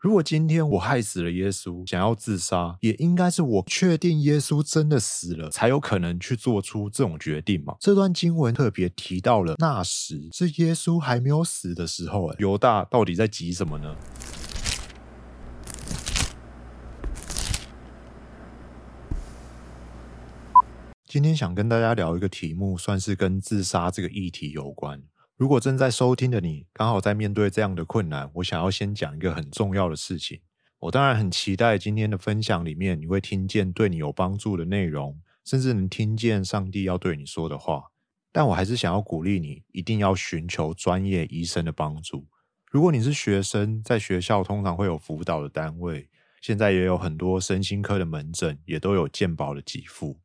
[0.00, 7.74] 如果今天我害死了耶稣，想要自杀，也应该是我确定耶稣真的死了，才有可能去做出这种决定嘛。
[7.80, 13.96] 这段经文特别提到了那时是耶稣还没有死的时候，哎，犹大到底在急什么呢？
[21.08, 25.02] 今天想跟大家聊一个题目，算是跟自杀这个议题有关。
[25.38, 30.40] 如果正在收听的你刚好在面对这样的困难，我想要先讲一个很重要的事情。
[30.80, 37.84] 我当然很期待今天的分享里面你会听见对你有帮助的内容，甚至能听见上帝要对你说的话。
[38.32, 42.26] 但我还是想要鼓励你，一定要寻求专业医生的帮助。
[42.68, 46.08] 如果你是学生，在学校通常会有辅导的单位，
[46.40, 50.18] 现在也有很多身心科的门诊，也都有健保的给付，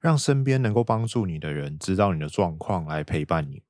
[0.00, 3.62] 让身边能够帮助你的人知道你的状况，来陪伴你。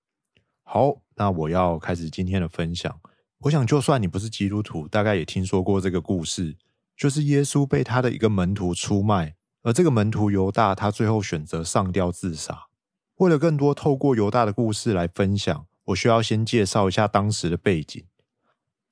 [0.64, 3.00] 好，那我要开始今天的分享。
[3.40, 6.56] 我想，就算你不是基督徒，大概也听说过这个故事，
[6.96, 12.64] 就是耶稣被他的一个门徒出卖，而这个门徒犹大，他最后选择上吊自杀。
[13.16, 18.02] 为了更多透过犹大的故事来分享，我需要先介绍一下当时的背景。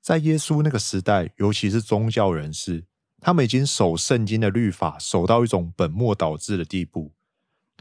[0.01, 2.85] 在耶稣那个时代，尤其是宗教人士，
[3.21, 7.13] 他们已经守圣经的律法，守到一种本末倒置的地步。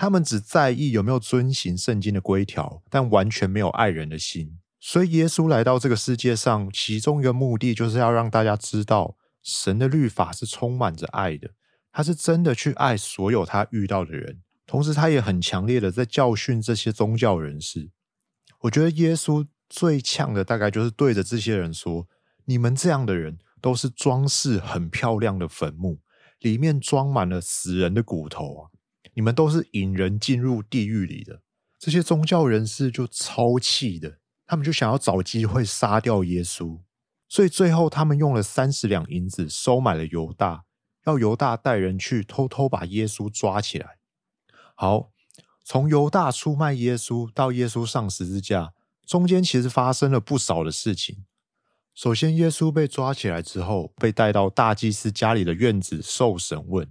[0.01, 4.57] 他们只在意有没有遵行圣经的规条，但完全没有爱人的心。
[4.79, 11.51] 所以耶稣来到这个世界上，其中一个目的就是要让大家知道，神的律法是充满着爱的，
[11.91, 14.41] 他是真的去爱所有他遇到的人。
[14.65, 17.91] 同时，他也很强烈的在教训这些宗教人士。
[18.61, 22.07] 我觉得耶稣最呛的，大概就是对着这些人说
[22.45, 25.99] ：“你们这样的人，都是装饰很漂亮的坟墓，
[26.39, 28.71] 里面装满了死人的骨头啊。”
[29.13, 31.41] 你们都是引人进入地狱里的
[31.77, 36.81] 这些宗教人士就超气的，他们就想要找机会杀掉耶稣，
[37.27, 40.65] 所以最后他们用了三十两银子收买了犹大，
[41.05, 43.97] 要犹大带人去偷偷把耶稣抓起来。
[44.75, 45.11] 好，
[45.63, 48.73] 从犹大出卖耶稣到耶稣上十字架，
[49.05, 51.25] 中间其实发生了不少的事情。
[51.93, 56.89] 首先，耶稣被抓起来之后，被带到大祭司家里的院子受审问。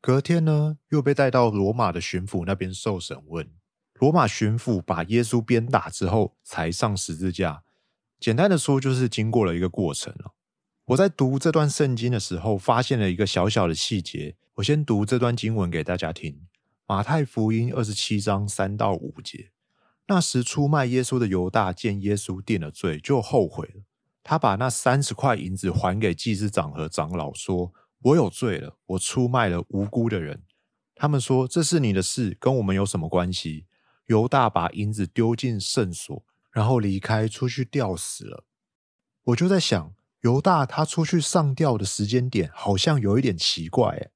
[0.00, 3.50] 隔天呢，又被带到罗马的巡抚那边受审问。
[3.94, 7.64] 罗马巡抚把耶稣鞭打之后，才上十字架。
[8.20, 10.14] 简单的说，就是经过了一个过程。
[10.86, 14.36] 我在读这段圣经的时候，发现了一个小小的细节。
[14.54, 16.46] 我先读这段经文给大家听：
[16.86, 19.50] 马太福音二十七章三到五节。
[20.06, 23.82] 那时出卖耶稣的犹大见耶稣定了罪，就后悔了。
[24.22, 27.72] 他把那三十块银子还给祭司长和长老，说。
[28.00, 30.44] 我有罪了，我出卖了无辜的人。
[30.94, 33.66] 他们说这是你的事，跟我们有什么关系？
[34.06, 38.44] 犹大把银子丢进圣所，然后离开，出去吊死了。
[39.24, 44.10] 我就在想，犹大他出去上吊的时间点好像有一点奇怪。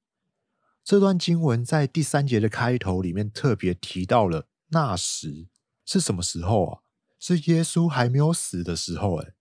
[0.83, 5.47] 这段经文在第三节的开头里面特别提到了那时
[5.85, 6.79] 是什么时候啊？
[7.19, 9.17] 是耶稣还没有死的时候。
[9.21, 9.33] 哎，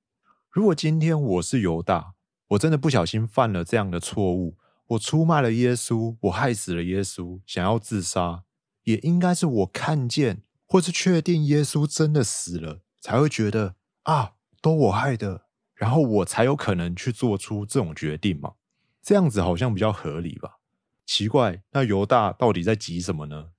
[0.51, 2.15] 如果今天我是犹大。
[2.53, 4.57] 我真的不小心犯了这样的错误，
[4.89, 8.43] 我出卖了耶稣，我害死了耶稣，想要自杀，
[8.85, 18.55] 也应该是我看见或是确定耶稣真的死了，才会觉得啊，都我害的，然后我才有可能去做出这种决定嘛？
[19.03, 20.59] 这样子好像比较合理吧？
[21.07, 23.53] 奇怪，那犹大到底在急什么呢？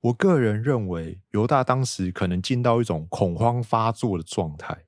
[0.00, 4.84] 我个人认为，犹大当时可能进到一种恐慌发作的状态。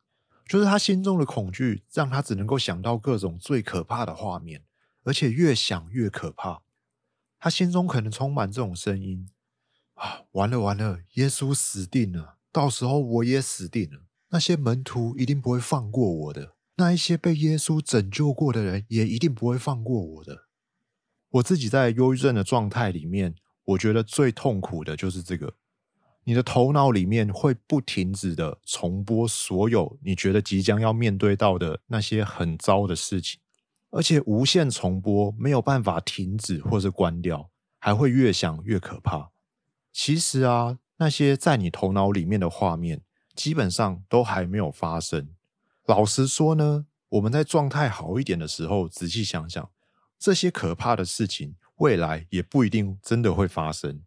[0.50, 4.64] 就是他心中的恐惧，让他只能够想到各种最可怕的画面，
[5.04, 6.62] 而且越想越可怕。
[7.38, 9.28] 他心中可能充满这种声音：
[9.94, 14.00] 啊，完了完了，耶稣死定了，到时候我也死定了。
[14.30, 20.46] 那些门徒一定不会放过我的，那一些被耶稣拯救过的人也一定不会放过我的。
[21.28, 23.36] 我自己在忧郁症的状态里面，
[23.66, 25.54] 我觉得最痛苦的就是这个。
[26.24, 33.40] 你的头脑里面会不停止的重播所有你觉得即将要面对到的那些很糟的事情，
[33.90, 39.30] 而且无限重播，没有办法停止或是关掉，还会越想越可怕。
[39.92, 43.02] 其实啊，那些在你头脑里面的画面，
[43.34, 45.30] 基本上都还没有发生。
[45.86, 49.70] 老实说呢，我们在状态好一点的时候，仔细想想，
[50.18, 54.02] 这些可怕的事情，未来也不一定真的会发生。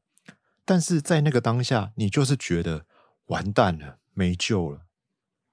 [0.65, 2.85] 但是在那个当下，你就是觉得
[3.25, 4.87] 完蛋了，没救了。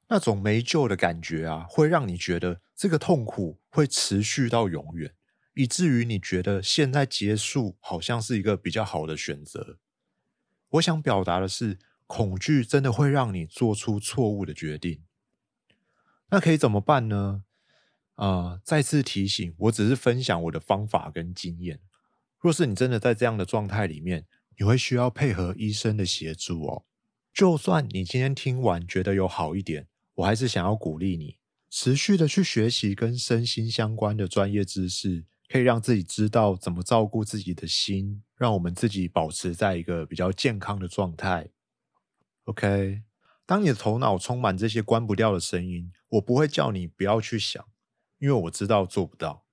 [0.08, 5.14] 那种没救的感觉啊，会让你觉得这个痛苦会持续到永远，
[5.54, 9.78] 以至于你觉得现在结束好像是一个比较好的选择。
[10.70, 15.02] 我想表达的是，恐惧真的会让你做出错误的决定。
[16.30, 17.44] 那可以怎么办呢？
[18.16, 21.80] 呃，再次提醒，我只是分享我的方法跟经验。
[22.38, 24.26] 若是你真的在这样的状态里面，
[24.60, 26.84] 你会需要配合医生的协助哦。
[27.32, 31.38] 就算你今天听完觉得有好一点，我还是想要鼓励你，
[31.70, 41.48] 持续的去学习跟身心相关的专业知识，可以让自己知道怎么照顾自己的心，让我们自己保持在一个比较健康的状态。
[42.44, 43.00] OK，
[43.46, 47.66] 当你的头脑充满这些关不掉的声音，我不会叫你不要去想，
[48.18, 49.46] 因为我知道做不到。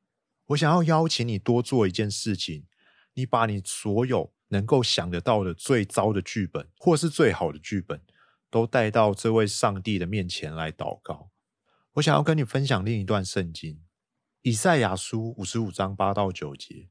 [0.48, 2.66] 我想要邀请你多做一件事情，
[3.14, 8.02] 你把你所有能够想得到的最糟的剧本，或是最好的剧本，
[8.50, 11.30] 都带到这位上帝的面前来祷告。
[11.94, 13.82] 我想要跟你分享另一段圣经，
[14.44, 16.90] 以赛亚书五十五章八到九节。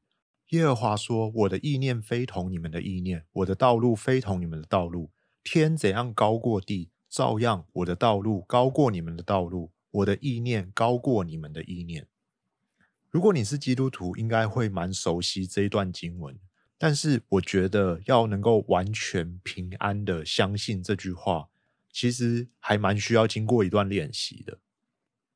[0.49, 5.11] 耶和华说：“我的意念非同你们的意念，我的道路非同你们的道路。
[5.43, 12.07] 天怎样高过地，照样我的道路高过你们的道路，我的意念高过你们的意念。”
[13.09, 16.37] 如果你是基督徒，应该会蛮熟悉这一段经文。
[16.77, 21.49] 但是，我觉得要能够完全平安的相信这句话，
[21.91, 24.59] 其实还蛮需要经过一段练习的。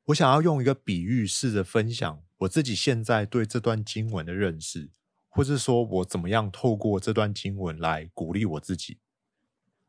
[0.05, 4.89] 我想要用一个比喻，试着分享我自己现在对这段经文的认识，
[5.29, 8.99] 或是说我怎么样透过这段经文来鼓励我自己。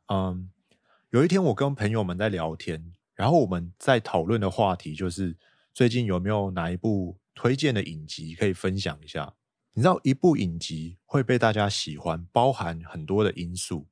[0.08, 0.50] 嗯，
[1.10, 5.36] 有一天我跟朋友们在聊天，然后我们在讨论的话题就是
[5.74, 7.18] 最近有没有哪一部。
[7.34, 9.32] 推荐的影集可以分享一下。
[9.74, 13.88] 你知道一部影集会被大家喜欢，包含很多的因素，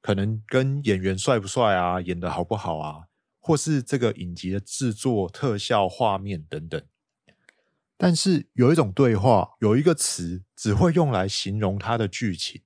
[0.00, 3.04] 可能跟演员帅不帅啊，演的好不好啊，
[3.38, 6.82] 或是这个影集的制作、特效、画面等等。
[7.98, 12.62] 但是有一种对话，有一个词只会用来形容它的剧情，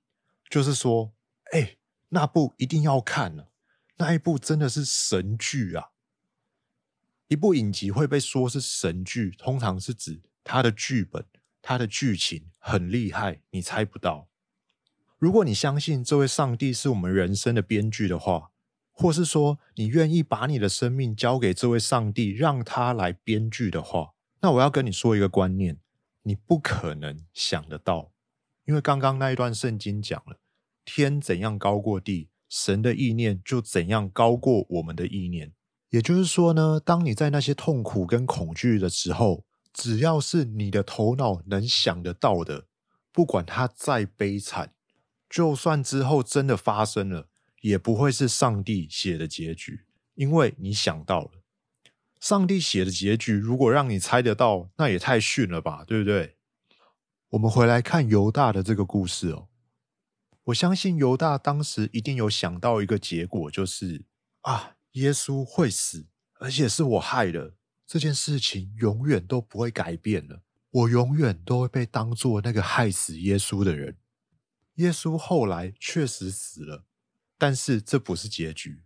[0.49, 1.13] 就是说
[1.51, 1.75] ：“哎，
[2.07, 3.51] 那部一定要看了，
[3.97, 5.89] 那一部真的是神剧啊。”
[7.27, 11.25] 一部影集会被说是神剧，通常是指它的剧本、
[11.67, 14.27] 它的剧情很厉害，你猜不到。
[15.17, 18.51] 如果你相信这位上帝是我们人生的编剧的话，
[18.91, 25.79] 或是说你愿意把你的生命交给这位上帝，让他来编剧的话，那我要跟你说一个观念：
[26.21, 28.11] 你不可能想得到，
[28.65, 30.37] 因为刚刚那一段圣经讲了，
[30.85, 35.51] 天怎样高过地，神的意念就怎样高过我们的意念。
[35.89, 39.43] 也就是说呢，当你在那些痛苦跟恐惧的时候，
[39.75, 42.67] 只要是你的头脑能想得到的，
[43.11, 44.73] 不管它再悲惨，
[45.29, 47.27] 就算之后真的发生了，
[47.61, 51.31] 也不会是上帝写的结局，因为你想到了。
[52.21, 56.37] 上帝写的结局，如果让你猜得到，那也太逊了吧，对不对？
[57.29, 59.49] 我们回来看犹大的这个故事哦，
[60.45, 64.05] 我相信犹大当时一定有想到一个结果，就是
[64.41, 64.71] 啊。
[64.95, 66.07] 耶稣会死，
[66.39, 67.55] 而且是我害的。
[67.85, 70.41] 这件事情永远都不会改变了。
[70.71, 73.97] 我永远都会被当做那个害死耶稣的人。
[74.75, 76.83] 耶稣后来确实死了，
[77.37, 78.83] 但是这不是结局。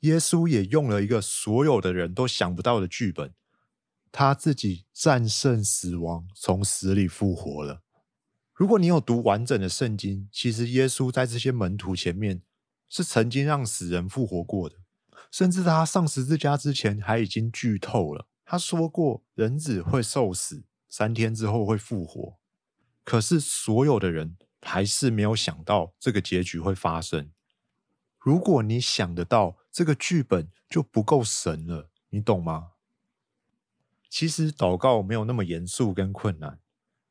[0.00, 3.32] 耶稣也用了一个所有的人都想不到的剧本，
[4.12, 7.82] 他自己战胜死亡，从死里复活了。
[8.52, 12.42] 如果你有读完整的圣经，其实耶稣在这些门徒前面
[12.90, 14.76] 是曾经让死人复活过的。
[15.30, 18.26] 甚至他上十字架之前，还已经剧透了。
[18.50, 22.36] 他说过，人子会受死，三天之后会复活。
[23.04, 27.30] 可是所有的人还是没有想到这个结局会发生。
[28.18, 32.72] 如果你想得到这个剧本，就不够神了，你懂吗？
[34.08, 36.58] 其实祷告没有那么严肃跟困难，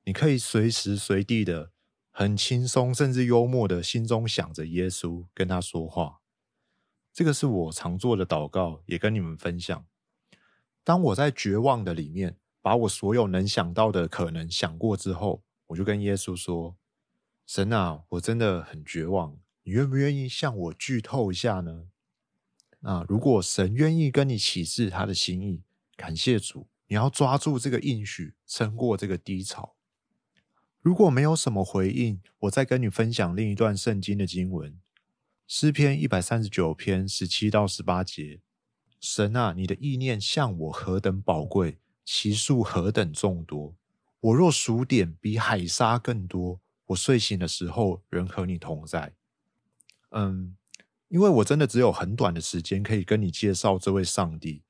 [0.04, 1.72] 你可以随时随地的
[2.12, 6.20] 很轻松，甚至幽默的心中想着耶稣，跟他说话。
[7.14, 9.86] 这个是我常做的祷告，也跟你们分享。
[10.90, 16.76] 当我在绝望的里面，把我所有能想到的可能想过之后，我就跟耶稣说
[17.46, 21.90] ：“神啊，我真的很绝望，你愿不愿意向我剧透一下呢？”
[22.82, 25.62] 那如果神愿意跟你启示他的心意，
[25.96, 29.76] 感谢主，你要抓住这个应许，撑过这个低潮。
[30.82, 34.76] 如果没有什么回应，我再跟你分享另一段圣经的经文。
[35.46, 38.40] 诗篇一百三十九篇十七到十八节：
[39.00, 43.76] 神啊，你的意念向我何等宝贵，其数何等众多。
[44.20, 46.60] 我若数点，比海沙更多。
[46.88, 49.14] 我睡醒的时候，仍和你同在。
[50.12, 50.58] 嗯，
[51.08, 54.64] 因为我真的只有很短的时间可以跟你介绍这位上帝。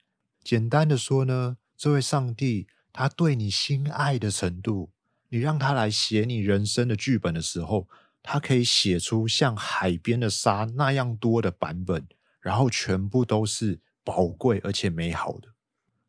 [0.43, 4.91] 简单的说呢，这位上帝他对你心爱的程度，
[5.29, 7.87] 你让他来写你人生的剧本的时候。
[8.21, 12.05] 他可以写出像海边的沙那样多的版本，
[12.41, 15.49] 然后全部都是宝贵而且美好的。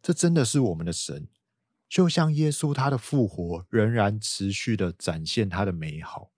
[0.02, 1.28] 这真的是我们的神，
[1.88, 6.30] 就像耶稣他的复活仍然持续的展现他的美好。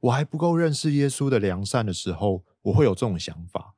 [0.00, 3.74] 我还不够认识耶稣的良善的时候，我会有这种想法。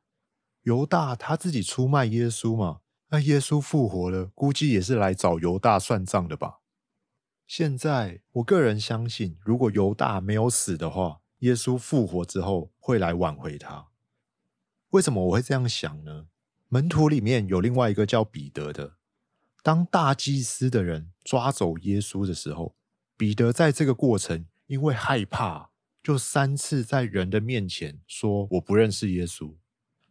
[0.63, 2.81] 犹大他自己出卖耶稣嘛？
[3.09, 6.61] 那耶稣复活了，估计也是来找犹大算账的吧？
[7.47, 13.89] 现在我个人相信，如果犹大没有死的话，耶稣复活之后会来挽回他。
[14.91, 16.29] 为什么我会这样想呢？
[16.69, 18.97] 门徒里面有另外一个叫彼得的。
[19.63, 22.77] 当大祭司的人抓走耶稣的时候，
[23.17, 25.71] 彼得在这个过程因为害怕，
[26.03, 29.55] 就三次在人的面前说：“我不认识耶稣。”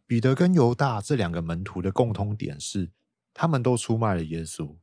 [0.06, 2.90] 彼得跟犹大这两个门徒的共通点是，
[3.32, 4.76] 他们都出卖了耶稣。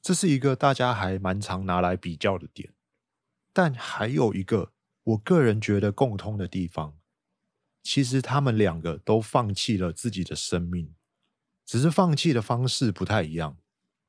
[0.00, 2.72] 这是一个大家还蛮常拿来比较的点。
[3.52, 4.72] 但还有一个
[5.04, 6.98] 我个人觉得共通的地方，
[7.82, 10.94] 其实他们两个都放弃了自己的生命，
[11.66, 13.58] 只是放弃的方式不太一样。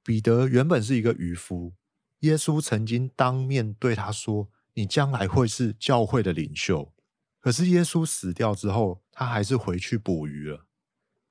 [0.03, 1.73] 彼得原本是一个渔夫，
[2.19, 6.93] 耶稣曾经当面对他说：“你将来会是教会的领袖。”
[7.41, 10.67] 可是耶稣死掉之后，他还是回去捕鱼了。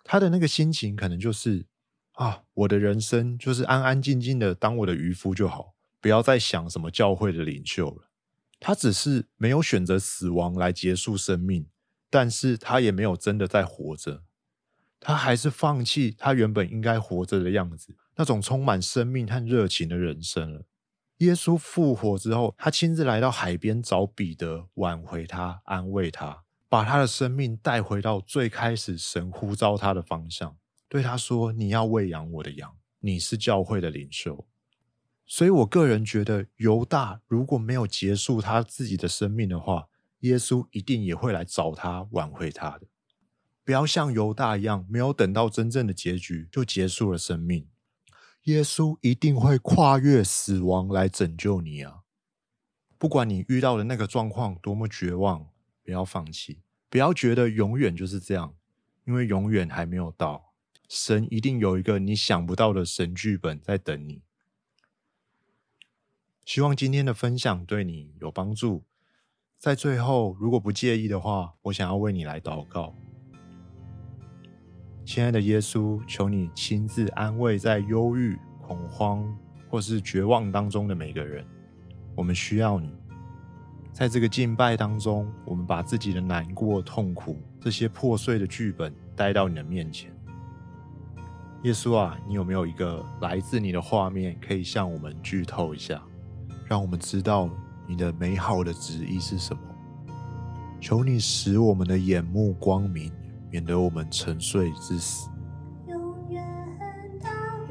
[0.04, 1.66] 他的那个心情可能就是
[2.12, 8.10] ：“啊，我的人生就是安安静静的当我的渔夫就好，不要再想什么教会的领袖了。”
[8.60, 11.68] 他只是没有选择死亡来结束生命，
[12.10, 14.24] 但是他也没有真的在活着。
[15.06, 20.66] 他还是放弃他原本应该活着的样子，那种充满生命和热情的人生了。
[21.18, 30.56] 耶稣复活之后，他亲自来到海边找彼得，挽回他，安慰他，把他的生命带回到最开始神呼召他的方向，
[30.88, 34.44] 对他说：“你要喂养我的羊，你是教会的领袖。”
[35.24, 39.86] 所以，我个人觉得，犹大如果没有结束他自己的生命的话，
[40.22, 42.88] 耶稣一定也会来找他，挽回他的。
[43.66, 47.68] 不要像犹大一样，没有等到真正的结局就结束了生命。
[48.44, 52.02] 耶稣一定会跨越死亡来拯救你啊！
[52.96, 55.48] 不管你遇到的那个状况多么绝望，
[55.82, 58.54] 不要放弃，不要觉得永远就是这样，
[59.04, 60.52] 因为永远还没有到。
[60.88, 64.22] 神一定有一个你想不到的神剧本在等你。
[66.44, 68.84] 希望今天的分享对你有帮助。
[69.58, 72.96] 在最后，如果不介意的话，我想要为你来祷告。
[75.06, 79.24] 亲爱的耶稣，求你亲自安慰在忧郁、恐慌
[79.70, 81.46] 或是绝望当中的每个人。
[82.16, 82.92] 我们需要你，
[83.92, 90.10] 在这个敬拜当中，我们把自己的难过、痛苦这些破碎的剧本带到你的面前。
[91.62, 96.02] 耶稣啊，你有没有一个来自你的画面，可以向我们剧透一下，
[96.64, 97.48] 让我们知道
[97.86, 99.62] 你的美好的旨意是什么？
[100.80, 103.12] 求你使我们的眼目光明。
[103.56, 105.30] 免得我们沉睡至死，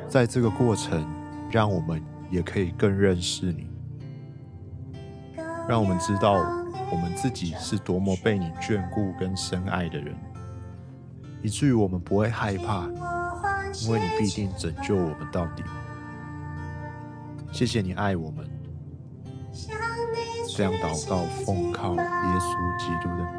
[0.10, 1.08] 在这个过程，
[1.52, 3.70] 让我们也可以更认识你，
[5.70, 6.34] 让我们知道
[6.92, 10.16] 我们自己是多么被你眷顾跟深爱的人，
[11.44, 12.88] 以至于我们不会害怕，
[13.84, 15.64] 因为你必定拯救我们到底。
[17.52, 18.50] 谢谢你爱我们，
[20.50, 23.36] 这样祷告，奉靠耶稣基督的名，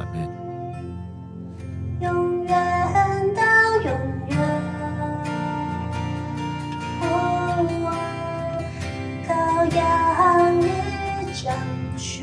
[0.00, 0.47] 阿门。
[11.98, 12.22] 去